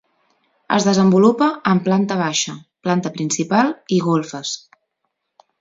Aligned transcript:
Es 0.77 0.87
desenvolupa 0.87 1.49
en 1.73 1.83
planta 1.89 2.17
baixa, 2.23 2.55
planta 2.87 3.15
principal 3.19 3.73
i 3.99 4.03
golfes. 4.11 4.59